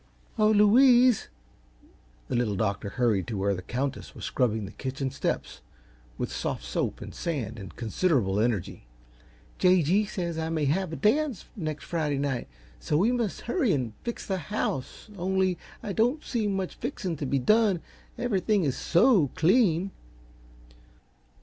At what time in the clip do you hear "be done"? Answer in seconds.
17.27-17.79